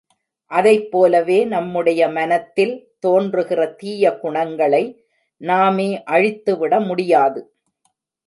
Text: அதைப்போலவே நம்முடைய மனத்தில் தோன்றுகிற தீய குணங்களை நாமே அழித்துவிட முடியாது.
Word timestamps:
அதைப்போலவே 0.51 1.45
நம்முடைய 1.45 2.01
மனத்தில் 2.09 2.73
தோன்றுகிற 2.99 3.67
தீய 3.77 4.13
குணங்களை 4.15 4.81
நாமே 5.41 5.89
அழித்துவிட 6.03 6.79
முடியாது. 6.79 7.41